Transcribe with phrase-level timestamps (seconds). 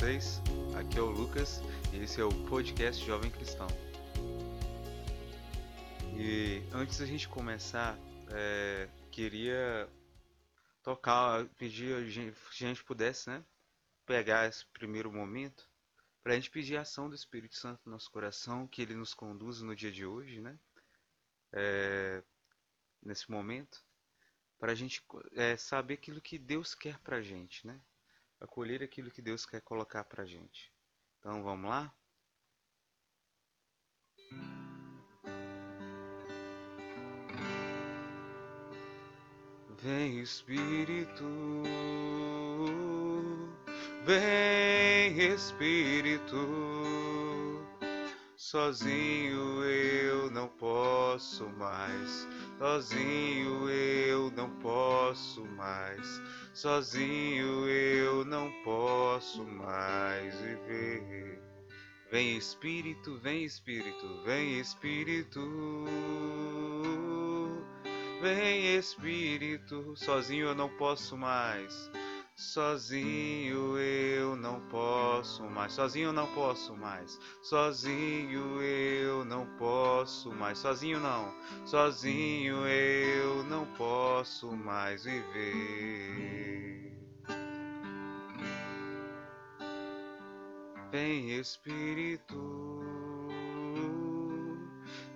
[0.00, 0.40] vocês?
[0.78, 1.60] Aqui é o Lucas
[1.92, 3.66] e esse é o podcast Jovem Cristão.
[6.16, 7.98] E antes da gente começar,
[8.30, 9.86] é, queria
[10.82, 13.44] tocar, pedir a gente, se a gente pudesse, né,
[14.06, 15.68] pegar esse primeiro momento
[16.22, 19.12] para a gente pedir a ação do Espírito Santo no nosso coração, que ele nos
[19.12, 20.58] conduza no dia de hoje, né,
[21.52, 22.22] é,
[23.02, 23.84] nesse momento,
[24.58, 27.78] para a gente é, saber aquilo que Deus quer para a gente, né,
[28.40, 30.72] acolher aquilo que Deus quer colocar para gente.
[31.18, 31.94] Então vamos lá?
[39.82, 41.24] Vem Espírito,
[44.04, 46.36] vem Espírito,
[48.36, 56.20] sozinho eu não posso mais, sozinho eu não posso mais,
[56.52, 61.40] sozinho eu não posso mais viver.
[62.10, 65.40] Vem Espírito, vem Espírito, vem Espírito.
[68.20, 71.90] Vem Espírito, sozinho eu não posso mais.
[72.40, 75.74] Sozinho eu não posso mais.
[75.74, 77.20] Sozinho eu não posso mais.
[77.42, 80.58] Sozinho eu não posso mais.
[80.58, 81.34] Sozinho não.
[81.66, 86.19] Sozinho eu não posso mais viver.
[90.90, 92.80] Vem Espírito.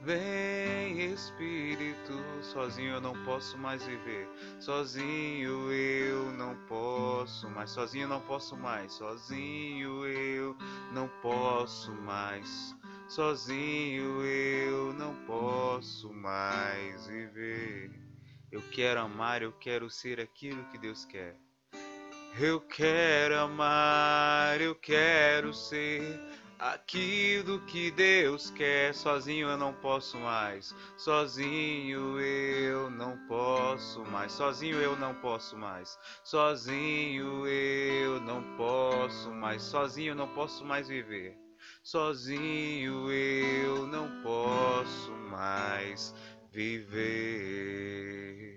[0.05, 4.29] Vem Espírito, sozinho eu não posso mais viver.
[4.61, 10.57] Sozinho eu não posso mais, sozinho eu não posso mais, sozinho eu
[10.93, 12.77] não posso mais.
[13.09, 17.91] Sozinho eu não posso mais viver.
[18.53, 21.44] Eu quero amar, eu quero ser aquilo que Deus quer.
[22.37, 26.21] Eu quero amar, eu quero ser
[26.59, 28.93] aquilo que Deus quer.
[28.93, 30.75] Sozinho eu não posso mais.
[30.97, 34.33] Sozinho eu não posso mais.
[34.33, 35.97] Sozinho eu não posso mais.
[36.25, 39.63] Sozinho eu não posso mais.
[39.63, 41.39] Sozinho eu não posso mais viver.
[41.85, 46.13] Sozinho eu não posso mais
[46.51, 48.54] viver.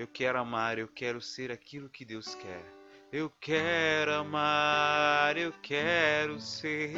[0.00, 2.64] Eu quero amar, eu quero ser aquilo que Deus quer.
[3.12, 6.96] Eu quero amar, eu quero ser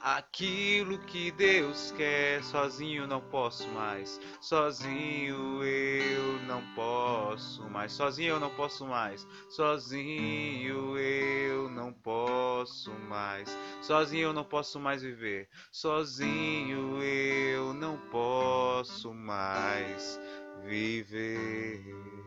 [0.00, 2.42] aquilo que Deus quer.
[2.42, 10.96] Sozinho não posso mais, sozinho eu não posso mais, sozinho eu não posso mais, sozinho
[10.96, 20.18] eu não posso mais, sozinho eu não posso mais viver, sozinho eu não posso mais
[20.64, 22.19] viver.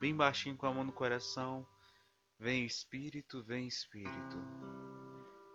[0.00, 1.66] Bem baixinho com a mão no coração.
[2.38, 4.38] Vem Espírito, vem Espírito,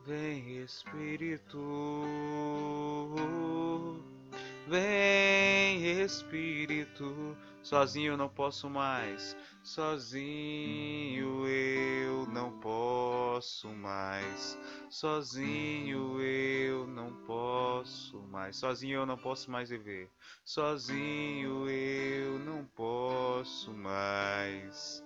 [0.05, 1.59] vem Espírito,
[4.67, 7.35] vem Espírito.
[7.63, 14.59] Sozinho eu não posso mais, sozinho eu não posso mais,
[14.91, 20.07] sozinho eu não posso mais, sozinho eu não posso mais viver,
[20.43, 22.94] sozinho eu não posso
[23.73, 25.03] mais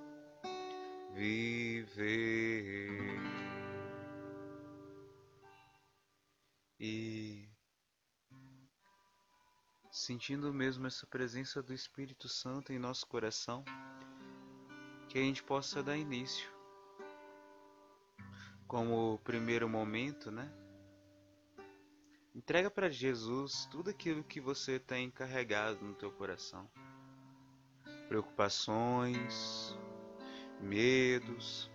[1.13, 2.99] viver.
[6.79, 7.49] E
[9.91, 13.65] sentindo mesmo essa presença do Espírito Santo em nosso coração,
[15.09, 16.49] que a gente possa dar início.
[18.67, 20.53] Como primeiro momento, né?
[22.35, 26.69] Entrega para Jesus tudo aquilo que você tem carregado no teu coração.
[28.09, 29.77] Preocupações,
[30.59, 31.69] medos,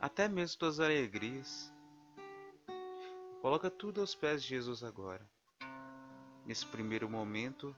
[0.00, 1.74] até mesmo tuas alegrias.
[3.40, 5.28] Coloca tudo aos pés de Jesus agora,
[6.46, 7.74] nesse primeiro momento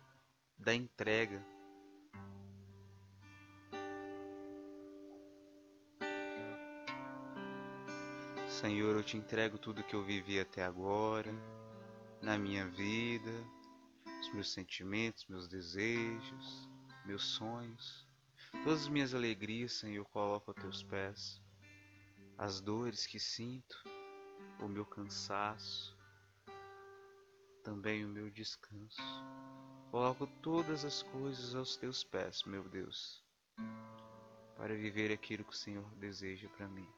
[0.59, 1.43] da entrega.
[8.47, 11.33] Senhor, eu te entrego tudo que eu vivi até agora,
[12.21, 13.33] na minha vida,
[14.21, 16.74] os meus sentimentos, meus desejos,
[17.05, 18.07] meus sonhos.
[18.65, 21.41] Todas as minhas alegrias, Senhor, eu coloco a teus pés.
[22.39, 23.83] As dores que sinto,
[24.61, 25.97] o meu cansaço,
[27.63, 29.03] também o meu descanso.
[29.91, 33.25] Coloco todas as coisas aos teus pés, meu Deus,
[34.57, 36.89] para viver aquilo que o Senhor deseja para mim.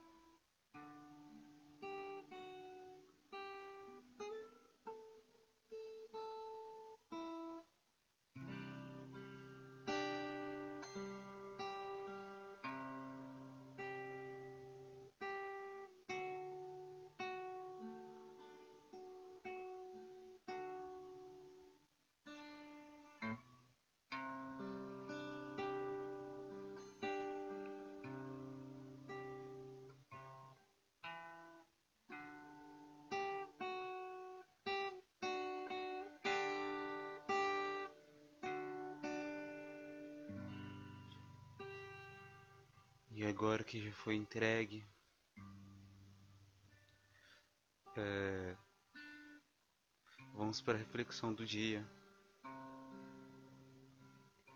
[43.17, 44.87] E agora que já foi entregue,
[47.97, 48.55] é,
[50.35, 51.83] vamos para a reflexão do dia.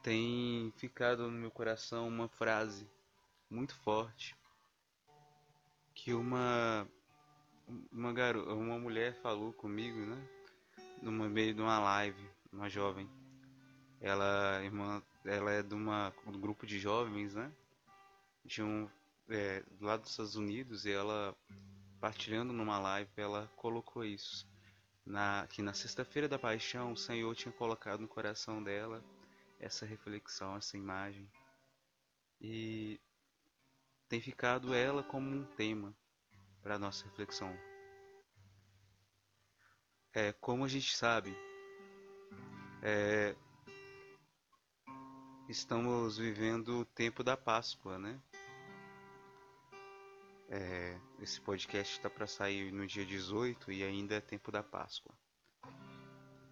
[0.02, 2.86] Tem ficado no meu coração uma frase
[3.48, 4.36] muito forte
[5.94, 6.86] que uma
[7.90, 10.28] uma garota, uma mulher falou comigo, né?
[11.00, 13.08] No meio de uma live, uma jovem.
[14.02, 17.50] Ela, irmã, ela é de uma um grupo de jovens, né?
[18.44, 18.88] De um
[19.28, 21.36] é, dos Estados Unidos e ela
[22.00, 24.48] partilhando numa live, ela colocou isso.
[25.04, 29.04] Na, que na sexta-feira da paixão o Senhor tinha colocado no coração dela
[29.58, 31.30] essa reflexão, essa imagem.
[32.40, 33.00] E
[34.08, 35.94] tem ficado ela como um tema
[36.62, 37.54] para nossa reflexão.
[40.12, 41.36] É, como a gente sabe,
[42.82, 43.36] é,
[45.48, 48.20] estamos vivendo o tempo da Páscoa, né?
[50.52, 55.14] É, esse podcast está para sair no dia 18 e ainda é tempo da Páscoa.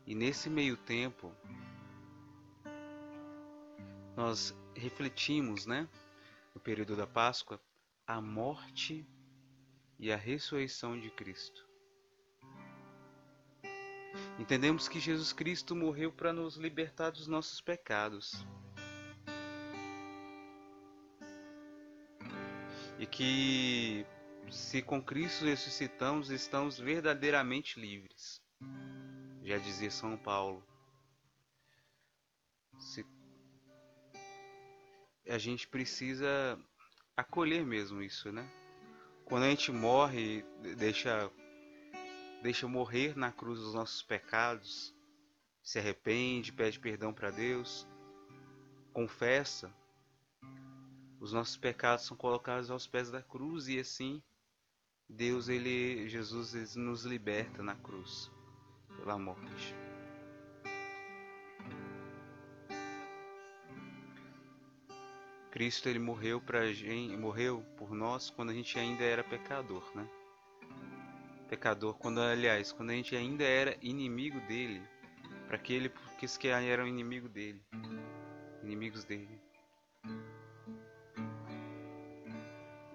[0.06, 1.34] E nesse meio tempo,
[4.16, 5.88] nós refletimos, né,
[6.54, 7.60] no período da Páscoa,
[8.06, 9.04] a morte
[9.98, 11.68] e a ressurreição de Cristo.
[14.38, 18.46] Entendemos que Jesus Cristo morreu para nos libertar dos nossos pecados.
[22.98, 24.04] E que
[24.50, 28.42] se com Cristo ressuscitamos, estamos verdadeiramente livres.
[29.42, 30.62] Já dizia São Paulo.
[32.78, 33.04] Se
[35.28, 36.58] a gente precisa
[37.16, 38.48] acolher mesmo isso, né?
[39.24, 40.42] Quando a gente morre,
[40.76, 41.30] deixa
[42.42, 44.94] deixa morrer na cruz os nossos pecados,
[45.62, 47.86] se arrepende, pede perdão para Deus,
[48.92, 49.74] confessa,
[51.20, 54.22] os nossos pecados são colocados aos pés da cruz e assim
[55.08, 58.30] Deus, ele, Jesus, ele nos liberta na cruz
[58.98, 59.74] pela morte.
[65.50, 70.06] Cristo ele morreu para gente, morreu por nós quando a gente ainda era pecador, né?
[71.48, 74.82] Pecador quando aliás, quando a gente ainda era inimigo dele,
[75.46, 75.90] para que
[76.38, 77.62] que eram inimigo dele,
[78.62, 79.47] inimigos dele.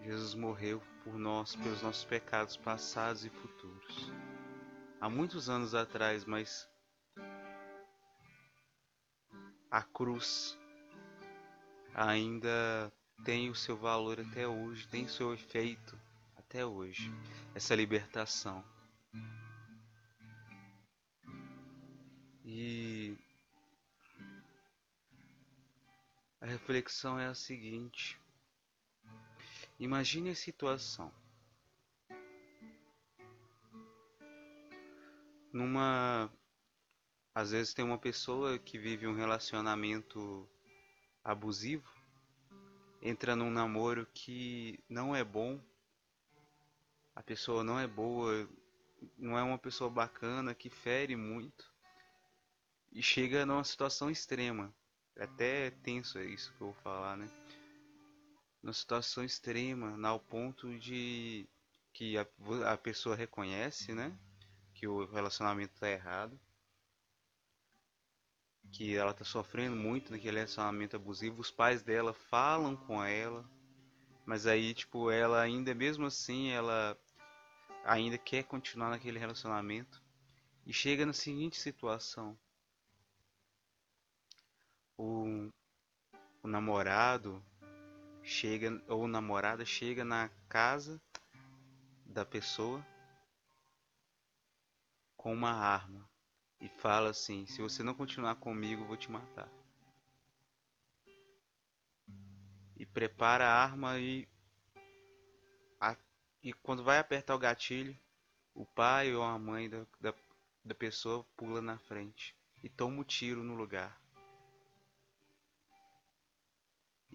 [0.04, 4.12] Jesus morreu por nós, pelos nossos pecados passados e futuros.
[5.00, 6.70] Há muitos anos atrás, mas
[9.72, 10.58] a cruz
[11.94, 12.92] ainda
[13.24, 15.98] tem o seu valor até hoje, tem o seu efeito
[16.36, 17.10] até hoje,
[17.56, 18.64] essa libertação.
[22.44, 23.18] E
[26.42, 28.20] a reflexão é a seguinte:
[29.84, 31.12] imagine a situação.
[35.52, 36.32] Numa
[37.36, 40.48] às vezes tem uma pessoa que vive um relacionamento
[41.24, 41.92] abusivo,
[43.02, 45.60] entra num namoro que não é bom,
[47.16, 48.48] a pessoa não é boa,
[49.18, 51.74] não é uma pessoa bacana, que fere muito,
[52.92, 54.74] e chega numa situação extrema.
[55.16, 57.28] É até tenso isso que eu vou falar, né?
[58.64, 61.48] Numa situação extrema, ao ponto de
[61.94, 62.26] que a,
[62.72, 64.18] a pessoa reconhece, né?
[64.74, 66.40] Que o relacionamento está errado
[68.74, 71.40] que ela está sofrendo muito naquele relacionamento abusivo.
[71.40, 73.48] Os pais dela falam com ela,
[74.26, 76.98] mas aí, tipo, ela ainda, mesmo assim, ela
[77.86, 80.02] ainda quer continuar naquele relacionamento.
[80.66, 82.38] E chega na seguinte situação:
[84.98, 85.50] o,
[86.42, 87.46] o namorado
[88.24, 91.02] chega, ou namorada chega na casa
[92.06, 92.86] da pessoa
[95.16, 96.10] com uma arma
[96.60, 99.50] e fala assim: se você não continuar comigo, vou te matar.
[102.76, 104.28] E prepara a arma e,
[105.80, 105.96] a,
[106.42, 107.98] e quando vai apertar o gatilho,
[108.54, 110.14] o pai ou a mãe da, da,
[110.64, 114.03] da pessoa pula na frente e toma o um tiro no lugar.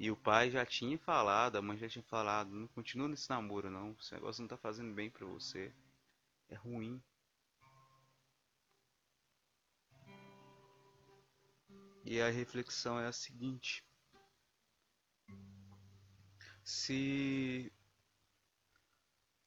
[0.00, 3.68] E o pai já tinha falado, a mãe já tinha falado, não continua nesse namoro
[3.68, 5.74] não, esse negócio não tá fazendo bem para você.
[6.48, 7.02] É ruim.
[12.04, 13.84] E a reflexão é a seguinte:
[16.62, 17.72] se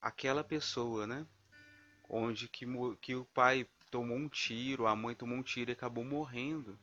[0.01, 1.25] aquela pessoa, né,
[2.09, 2.65] onde que,
[2.99, 6.77] que o pai tomou um tiro, a mãe tomou um tiro e acabou morrendo,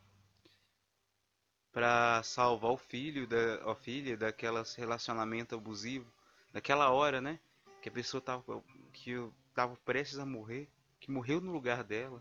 [1.79, 6.13] para salvar o filho da a filha daquele relacionamento abusivo,
[6.53, 7.39] naquela hora, né?
[7.81, 9.15] Que a pessoa tava que
[9.55, 10.69] tava prestes a morrer,
[10.99, 12.21] que morreu no lugar dela.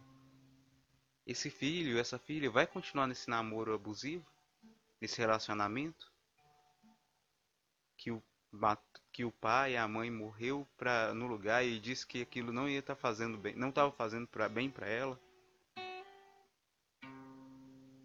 [1.26, 4.24] Esse filho, essa filha vai continuar nesse namoro abusivo,
[5.02, 6.14] nesse relacionamento
[7.98, 8.22] que o
[9.12, 12.70] que o pai e a mãe morreu para no lugar e disse que aquilo não
[12.70, 15.20] ia estar tá fazendo bem, não estava fazendo para bem para ela.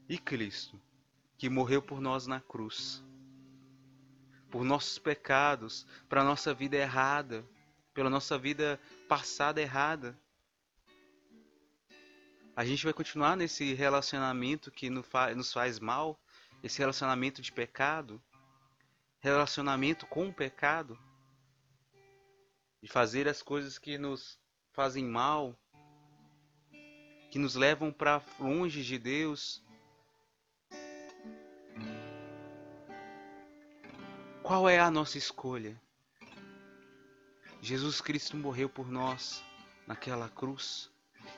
[0.09, 0.81] E Cristo,
[1.43, 3.03] que morreu por nós na cruz,
[4.49, 7.45] por nossos pecados, para nossa vida errada,
[7.93, 10.17] pela nossa vida passada errada.
[12.55, 16.17] A gente vai continuar nesse relacionamento que nos faz mal,
[16.63, 18.23] esse relacionamento de pecado,
[19.19, 20.97] relacionamento com o pecado,
[22.81, 24.39] de fazer as coisas que nos
[24.71, 25.59] fazem mal,
[27.33, 29.61] que nos levam para longe de Deus.
[34.43, 35.81] Qual é a nossa escolha?
[37.61, 39.43] Jesus Cristo morreu por nós
[39.87, 40.91] naquela cruz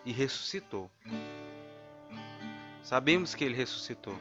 [0.04, 0.90] e ressuscitou.
[2.82, 4.18] Sabemos que ele ressuscitou.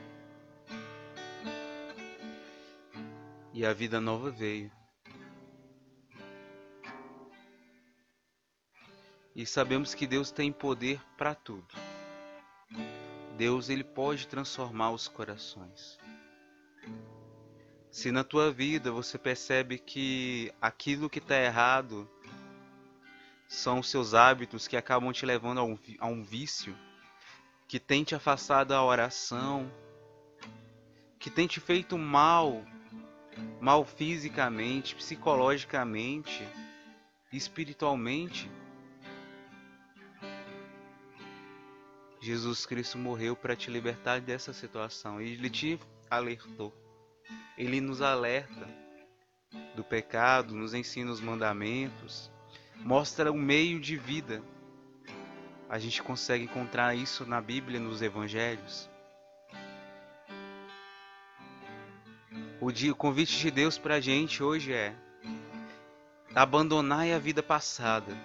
[3.53, 4.71] e a vida nova veio.
[9.35, 11.67] E sabemos que Deus tem poder para tudo.
[13.37, 15.99] Deus ele pode transformar os corações.
[17.93, 22.09] Se na tua vida você percebe que aquilo que está errado
[23.47, 26.75] são os seus hábitos que acabam te levando a um, a um vício,
[27.67, 29.71] que tem te afastado da oração,
[31.19, 32.65] que tem te feito mal
[33.61, 36.43] mal fisicamente, psicologicamente,
[37.31, 38.49] espiritualmente.
[42.19, 46.82] Jesus Cristo morreu para te libertar dessa situação e ele te alertou.
[47.57, 48.67] Ele nos alerta
[49.75, 52.31] do pecado, nos ensina os mandamentos,
[52.77, 54.43] mostra um meio de vida.
[55.69, 58.89] A gente consegue encontrar isso na Bíblia, nos evangelhos.
[62.61, 64.95] O, o convite de Deus para a gente hoje é
[66.33, 68.17] abandonai a vida passada,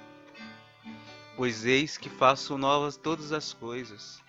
[1.36, 4.22] pois eis que faço novas todas as coisas.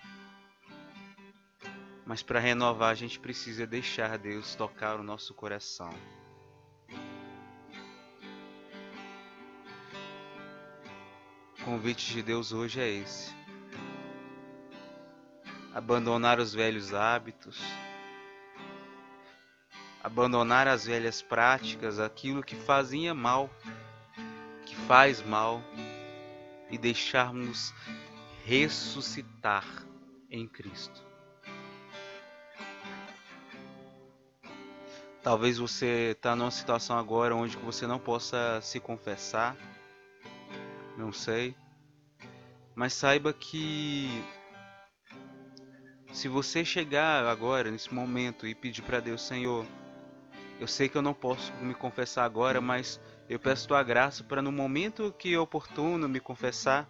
[2.10, 5.94] Mas para renovar a gente precisa deixar Deus tocar o nosso coração.
[11.60, 13.32] O convite de Deus hoje é esse:
[15.72, 17.62] abandonar os velhos hábitos
[20.02, 23.48] abandonar as velhas práticas, aquilo que fazia mal,
[24.66, 25.62] que faz mal,
[26.68, 27.72] e deixarmos
[28.44, 29.64] ressuscitar
[30.28, 31.09] em Cristo.
[35.22, 39.54] Talvez você está numa situação agora onde você não possa se confessar,
[40.96, 41.54] não sei,
[42.74, 44.24] mas saiba que
[46.12, 49.66] se você chegar agora nesse momento e pedir para Deus, Senhor,
[50.58, 52.98] eu sei que eu não posso me confessar agora, mas
[53.28, 56.88] eu peço tua graça para no momento que é oportuno me confessar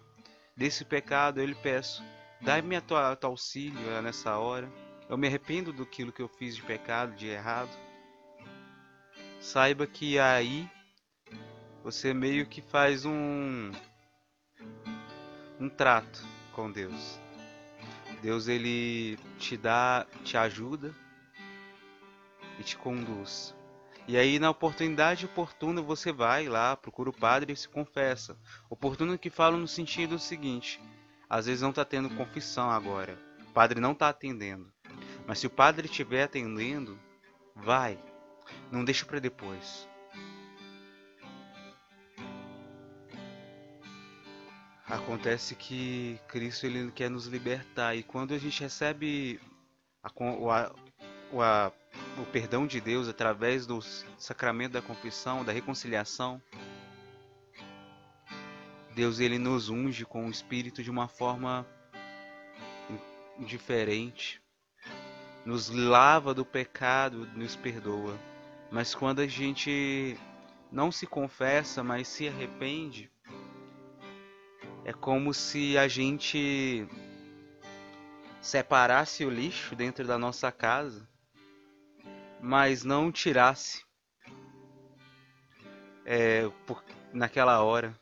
[0.55, 2.01] desse pecado, eu lhe peço,
[2.41, 4.71] dai-me a tua, teu auxílio eh, nessa hora.
[5.09, 7.69] Eu me arrependo do que eu fiz de pecado, de errado.
[9.41, 10.69] Saiba que aí
[11.83, 13.71] você meio que faz um
[15.59, 17.19] um trato com Deus.
[18.21, 20.93] Deus ele te dá, te ajuda
[22.59, 23.55] e te conduz.
[24.07, 28.37] E aí, na oportunidade oportuna, você vai lá, procura o padre e se confessa.
[28.69, 30.79] Oportuno que falo no sentido seguinte:
[31.27, 33.17] às vezes não está tendo confissão agora,
[33.49, 34.71] o padre não está atendendo.
[35.25, 36.99] Mas se o padre estiver atendendo,
[37.55, 37.97] vai,
[38.71, 39.87] não deixa para depois.
[44.85, 49.39] Acontece que Cristo ele quer nos libertar e quando a gente recebe
[50.03, 50.71] a, a,
[51.67, 51.71] a
[52.17, 53.81] o perdão de Deus através do
[54.17, 56.41] sacramento da confissão, da reconciliação,
[58.93, 61.65] Deus ele nos unge com o Espírito de uma forma
[63.39, 64.41] diferente,
[65.45, 68.17] nos lava do pecado, nos perdoa.
[68.71, 70.17] Mas quando a gente
[70.71, 73.11] não se confessa, mas se arrepende,
[74.85, 76.87] é como se a gente
[78.41, 81.11] separasse o lixo dentro da nossa casa
[82.41, 83.85] mas não tirasse
[86.03, 87.95] é, por, naquela hora,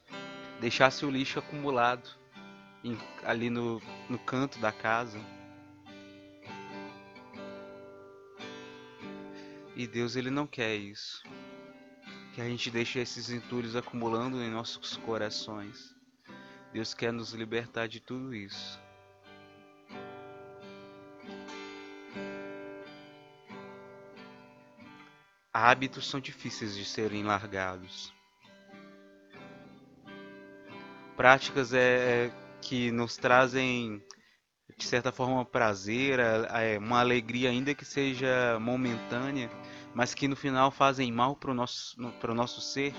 [0.62, 2.10] deixasse o lixo acumulado
[2.84, 5.20] em, ali no, no canto da casa.
[9.80, 11.24] E Deus ele não quer isso.
[12.34, 15.96] Que a gente deixe esses entulhos acumulando em nossos corações.
[16.74, 18.78] Deus quer nos libertar de tudo isso.
[25.54, 28.14] Hábitos são difíceis de serem largados.
[31.16, 32.32] Práticas é, é
[32.62, 34.06] que nos trazem
[34.80, 39.50] de certa forma prazer, é, uma alegria ainda que seja momentânea,
[39.94, 42.94] mas que no final fazem mal para o nosso, para o nosso ser,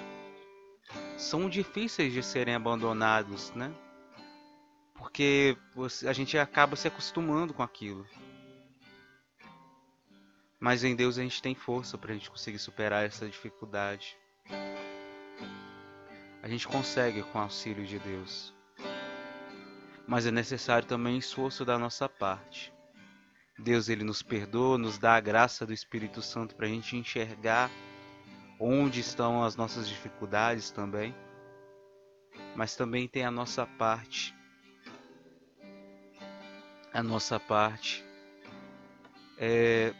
[1.16, 3.72] são difíceis de serem abandonados, né?
[4.94, 5.56] Porque
[6.06, 8.06] a gente acaba se acostumando com aquilo.
[10.58, 14.16] Mas em Deus a gente tem força para a gente conseguir superar essa dificuldade.
[16.42, 18.54] A gente consegue com o auxílio de Deus.
[20.06, 22.72] Mas é necessário também esforço da nossa parte.
[23.60, 27.70] Deus ele nos perdoa, nos dá a graça do Espírito Santo para a gente enxergar
[28.58, 31.14] onde estão as nossas dificuldades também.
[32.56, 34.34] Mas também tem a nossa parte.
[36.92, 38.04] A nossa parte
[39.38, 39.94] é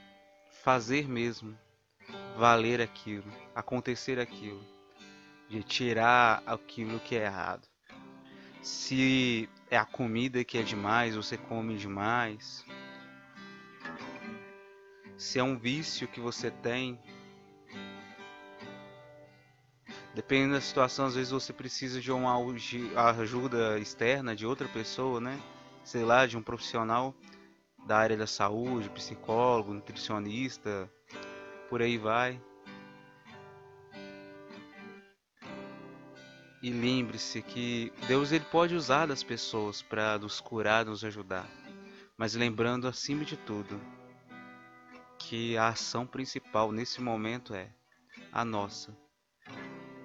[0.62, 1.56] fazer mesmo
[2.36, 4.64] valer aquilo, acontecer aquilo,
[5.48, 7.66] de tirar aquilo que é errado.
[8.62, 12.64] Se é a comida que é demais, você come demais.
[15.20, 16.98] Se é um vício que você tem,
[20.14, 22.34] dependendo da situação, às vezes você precisa de uma
[23.18, 25.38] ajuda externa de outra pessoa, né?
[25.84, 27.14] Sei lá, de um profissional
[27.86, 30.90] da área da saúde, psicólogo, nutricionista,
[31.68, 32.40] por aí vai.
[36.62, 41.46] E lembre-se que Deus ele pode usar das pessoas para nos curar, nos ajudar.
[42.16, 43.78] Mas lembrando acima de tudo
[45.30, 47.70] que a ação principal nesse momento é
[48.32, 48.98] a nossa.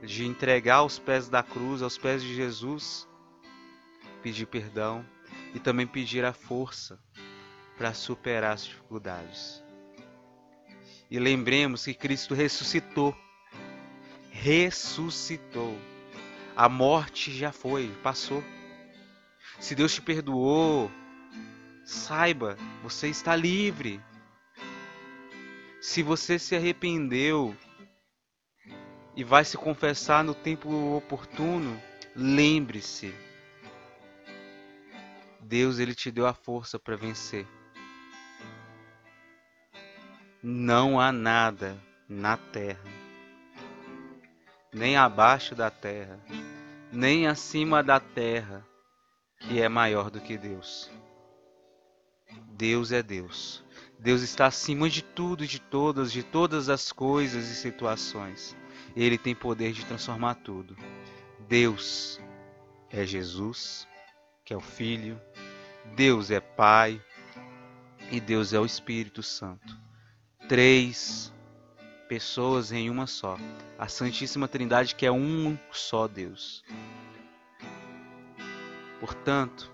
[0.04, 3.08] De entregar aos pés da cruz, aos pés de Jesus,
[4.22, 5.04] pedir perdão
[5.56, 7.00] e também pedir a força
[7.76, 9.64] para superar as dificuldades.
[11.10, 13.18] E lembremos que Cristo ressuscitou.
[14.30, 15.76] Ressuscitou.
[16.56, 18.44] A morte já foi, passou.
[19.60, 20.92] Se Deus te perdoou,
[21.84, 24.00] saiba, você está livre.
[25.86, 27.56] Se você se arrependeu
[29.16, 31.80] e vai se confessar no tempo oportuno,
[32.16, 33.14] lembre-se.
[35.40, 37.48] Deus ele te deu a força para vencer.
[40.42, 42.84] Não há nada na terra,
[44.74, 46.20] nem abaixo da terra,
[46.92, 48.68] nem acima da terra,
[49.40, 50.92] que é maior do que Deus.
[52.58, 53.65] Deus é Deus.
[54.00, 58.56] Deus está acima de tudo, de todas, de todas as coisas e situações.
[58.96, 60.76] Ele tem poder de transformar tudo.
[61.48, 62.20] Deus
[62.90, 63.88] é Jesus,
[64.44, 65.20] que é o Filho.
[65.96, 67.02] Deus é Pai.
[68.12, 69.86] E Deus é o Espírito Santo
[70.48, 71.34] três
[72.08, 73.38] pessoas em uma só.
[73.78, 76.64] A Santíssima Trindade, que é um só Deus.
[79.00, 79.72] Portanto,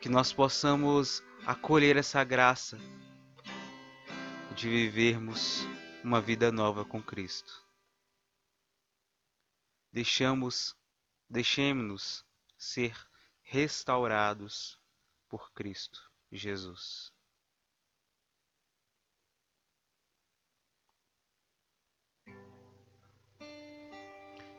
[0.00, 2.78] que nós possamos acolher essa graça
[4.56, 5.60] de vivermos
[6.02, 7.62] uma vida nova com Cristo.
[9.92, 10.74] Deixamos,
[11.28, 12.24] deixemos-nos
[12.56, 12.96] ser
[13.42, 14.80] restaurados
[15.28, 17.12] por Cristo Jesus.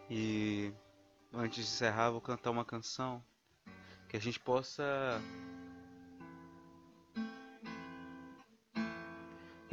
[0.08, 0.72] E
[1.34, 3.26] antes de encerrar, vou cantar uma canção
[4.08, 5.20] que a gente possa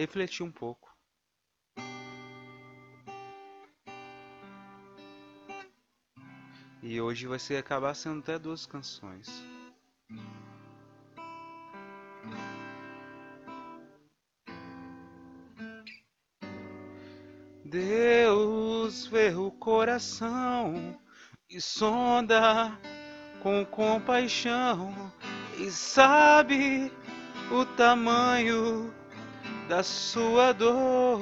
[0.03, 0.91] refletir um pouco.
[6.83, 9.29] E hoje vai ser acabar sendo até duas canções.
[17.65, 20.99] Deus vê o coração
[21.49, 22.77] e sonda
[23.41, 24.93] com compaixão
[25.59, 26.93] e sabe
[27.51, 28.93] o tamanho
[29.73, 31.19] da sua dor.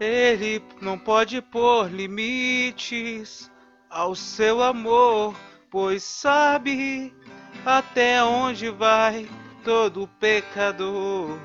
[0.00, 3.48] Ele não pode pôr limites
[3.88, 5.36] ao seu amor,
[5.70, 7.14] pois sabe
[7.64, 9.28] até onde vai
[9.62, 11.38] todo pecador.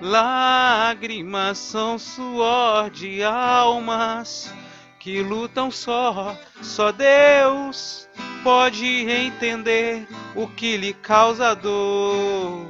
[0.00, 4.52] Lágrimas são suor de almas
[5.02, 8.08] que lutam só, só Deus
[8.44, 12.64] pode entender o que lhe causa dor.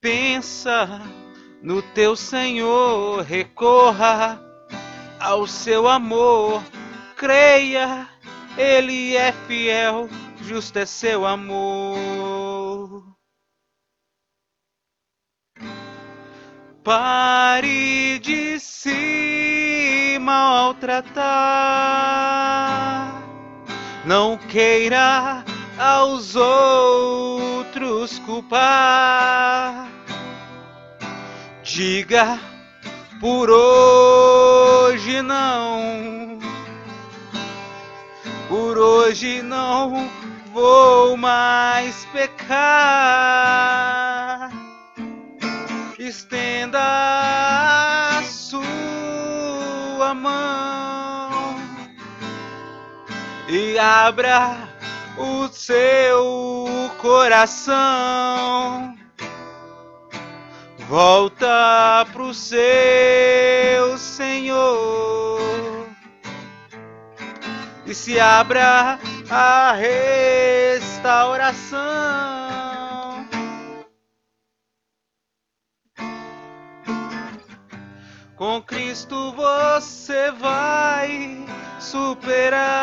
[0.00, 1.02] Pensa
[1.62, 4.40] no teu Senhor, recorra
[5.20, 6.62] ao seu amor,
[7.14, 8.08] creia,
[8.56, 10.08] Ele é fiel,
[10.40, 13.04] justo é seu amor.
[16.82, 19.35] Pare de se
[20.26, 21.22] maltratar,
[24.04, 25.44] não queira
[25.78, 29.86] aos outros culpar.
[31.62, 32.40] Diga
[33.20, 36.40] por hoje não,
[38.48, 40.10] por hoje não
[40.52, 43.46] vou mais pecar.
[45.96, 47.95] Estenda
[50.06, 51.56] sua mão
[53.48, 54.68] e abra
[55.18, 57.74] o seu coração.
[60.88, 65.40] Volta pro seu Senhor
[67.84, 69.72] e se abra a
[70.78, 72.35] restauração.
[78.36, 81.46] Com Cristo você vai
[81.80, 82.76] superar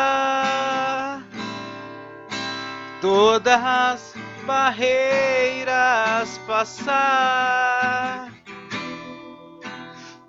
[3.00, 4.14] todas as
[4.44, 8.32] barreiras passar,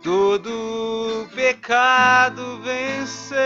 [0.04, 3.42] todo pecado vencer.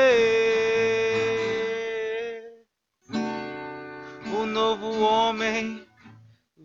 [4.33, 5.87] O novo homem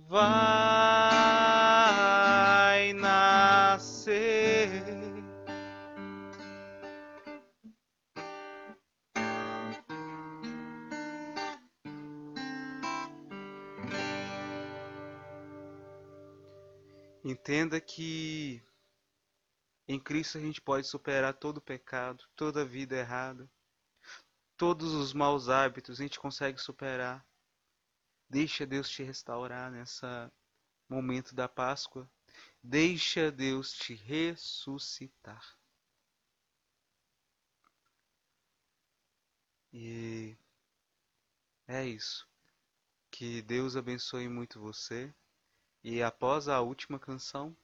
[0.09, 1.43] vai
[17.25, 18.63] Entenda que
[19.89, 23.51] em Cristo a gente pode superar todo pecado, toda vida errada,
[24.59, 27.27] todos os maus hábitos, a gente consegue superar.
[28.29, 30.31] Deixa Deus te restaurar nessa
[30.87, 32.07] momento da Páscoa.
[32.63, 35.57] Deixa Deus te ressuscitar.
[39.73, 40.37] E
[41.67, 42.29] é isso.
[43.11, 45.15] Que Deus abençoe muito você.
[45.87, 47.55] E após a última canção,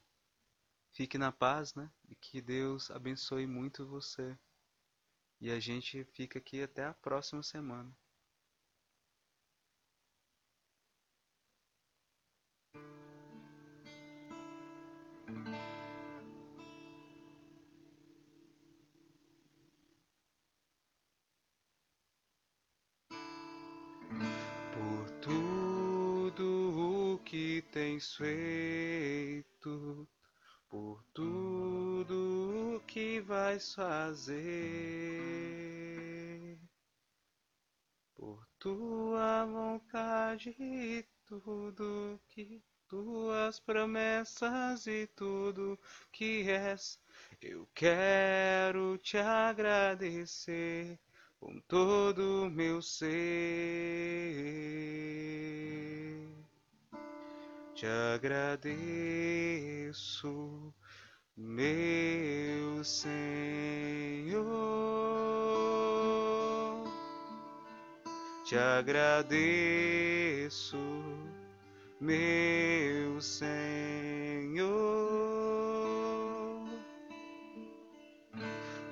[0.92, 1.90] fique na paz, né?
[2.06, 4.36] E que Deus abençoe muito você.
[5.40, 7.90] E a gente fica aqui até a próxima semana.
[28.00, 30.08] Tens feito,
[30.70, 34.38] por tudo que vais fazer,
[38.14, 45.78] por tua vontade e tudo que tuas promessas e tudo
[46.10, 46.98] que és,
[47.42, 50.98] eu quero te agradecer
[51.38, 53.90] com todo o meu ser
[57.80, 58.74] te agradeço,
[61.34, 64.44] meu Senhor.
[68.44, 69.16] Te agradeço,
[71.98, 74.68] meu Senhor.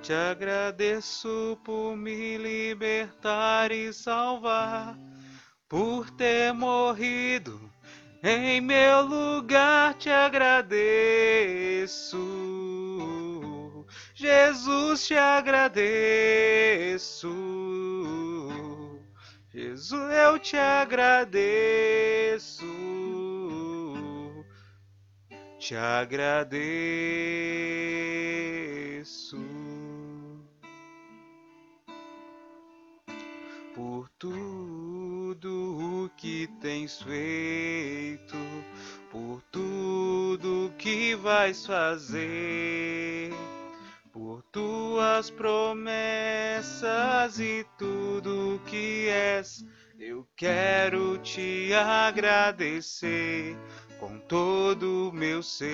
[0.01, 4.97] Te agradeço por me libertar e salvar,
[5.67, 7.68] por ter morrido
[8.21, 10.75] em meu lugar te agradeço,
[14.13, 15.79] Jesus te agradeço,
[19.53, 21.29] Jesus eu te agradeço,
[25.57, 26.49] te agradeço
[33.73, 38.37] por tudo que tens feito,
[39.11, 43.33] por tudo que vais fazer,
[44.13, 45.79] por tuas promessas
[47.39, 49.65] e tudo que és.
[49.99, 53.57] Eu quero te agradecer
[53.99, 55.69] com todo o meu ser.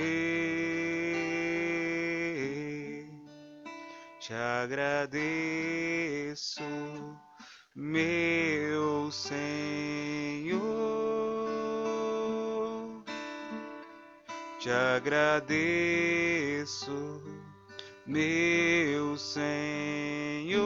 [4.20, 5.14] Te agradeço
[7.76, 10.64] meu Senhor.
[14.60, 15.62] Te agradeço,
[18.06, 20.66] meu Senhor.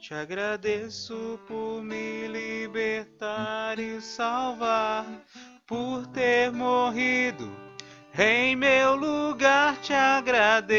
[0.00, 5.06] Te agradeço por me libertar e salvar,
[5.66, 7.65] por ter morrido
[8.18, 9.80] em meu lugar.
[9.80, 10.74] Te agradeço.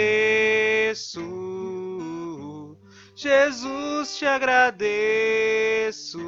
[3.16, 6.20] Jesus, te agradeço.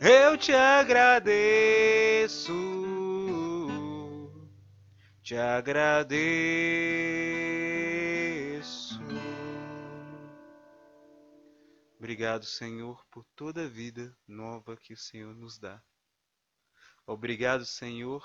[0.00, 2.52] Eu te agradeço.
[5.22, 6.14] Te agradeço.
[11.98, 15.82] Obrigado, Senhor, por toda a vida nova que o Senhor nos dá.
[17.06, 18.22] Obrigado, Senhor,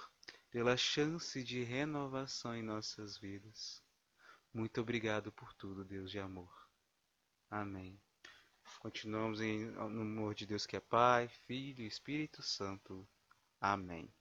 [0.51, 3.83] pela chance de renovação em nossas vidas.
[4.53, 6.51] Muito obrigado por tudo, Deus de amor.
[7.49, 8.01] Amém.
[8.79, 13.07] Continuamos em, no amor de Deus que é Pai, Filho e Espírito Santo.
[13.59, 14.11] Amém.